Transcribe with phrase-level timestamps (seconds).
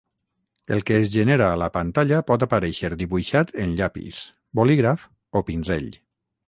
[0.75, 4.27] El que es genera a la pantalla pot aparèixer dibuixat en llapis,
[4.61, 5.07] bolígraf,
[5.43, 5.97] o pinzell.